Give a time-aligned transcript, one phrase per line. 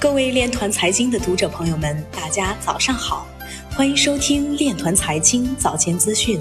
[0.00, 3.26] 各位链团财经的读者朋友们，大家早上好，
[3.72, 6.40] 欢迎收听链团财经早间资讯。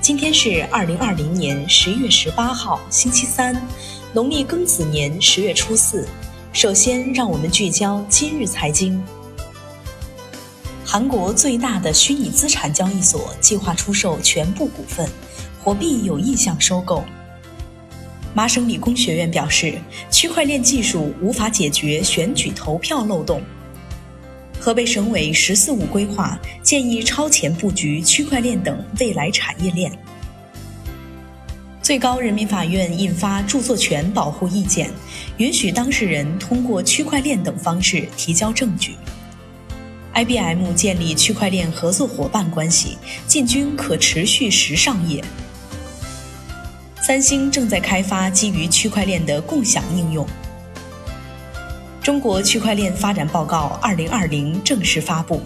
[0.00, 3.60] 今天是二零二零年十月十八号，星期三，
[4.12, 6.06] 农历庚子年十月初四。
[6.52, 9.02] 首先，让我们聚焦今日财经。
[10.84, 15.10] 韩国最大的虚拟资产交易所计划出售全部股份，
[15.60, 17.04] 火币有意向收购。
[18.34, 19.74] 麻省理工学院表示，
[20.10, 23.42] 区块链技术无法解决选举投票漏洞。
[24.58, 29.92] 河北省委“十四五”规划建议超前布局区块链等未来产业链。
[31.82, 34.88] 最高人民法院印发著作权保护意见，
[35.36, 38.94] 允许当事人通过区块链等方式提交证据。
[40.14, 42.96] IBM 建立区块链合作伙伴关系，
[43.26, 45.22] 进军可持续时尚业。
[47.04, 50.24] 三星正在开发基于区块链的共享应用。
[52.00, 55.42] 中国区块链发展报告二零二零正式发布。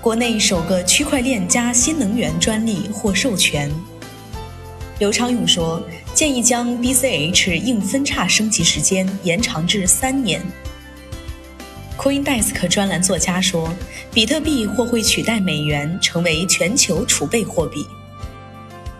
[0.00, 3.70] 国内首个区块链加新能源专利获授权。
[4.98, 5.80] 刘昌勇说，
[6.12, 10.42] 建议将 BCH 硬分叉升级时间延长至三年。
[11.96, 13.72] CoinDesk 专栏作家说，
[14.12, 17.86] 比特币或会取代美元成为全球储备货币。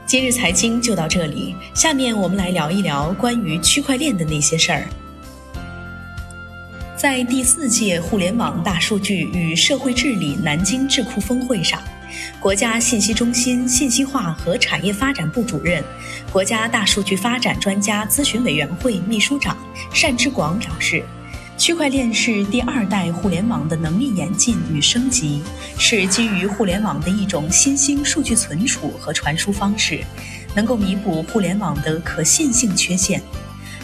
[0.09, 4.89] 今日财经就到这里，下面我们来聊一聊关于区块链的那些事儿。
[6.97, 11.78] 在第四届互联网大数据与社会治理南京智库峰会上，
[12.41, 15.84] 国家信息中心信息化和产业发展部主任、
[16.33, 19.59] 国家大数据发展专家咨询委员会秘书长
[19.93, 21.05] 单之广表示。
[21.59, 25.42] 区块链是第二代互联网的能力演进与升级，
[25.77, 30.00] 是基于互联网的一种新兴数据存储和传输方式，
[30.55, 33.20] 能够弥补互联网的可信性缺陷。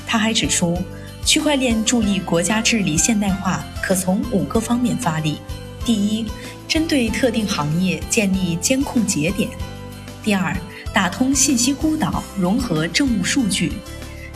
[0.06, 0.81] 他还指出，
[1.27, 5.38] 区块链助力国家治理现代化，可从五个方面发力：
[5.84, 6.25] 第一，
[6.69, 9.50] 针对特定行业建立监控节点；
[10.22, 10.56] 第二，
[10.93, 13.72] 打通信息孤岛，融合政务数据。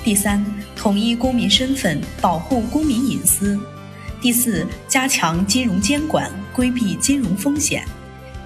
[0.09, 0.43] 第三，
[0.75, 3.59] 统一公民身份，保护公民隐私；
[4.23, 7.83] 第四，加强金融监管，规避金融风险；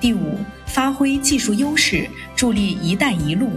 [0.00, 3.48] 第五，发挥技术优势，助力“一带一路”。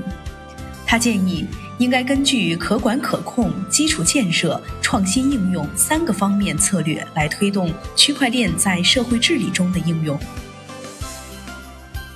[0.85, 1.47] 他建议，
[1.79, 10.16] 应该根据可管可控、基础建设、创新应用三个方面策略来推动区块链在社会治理中的应用。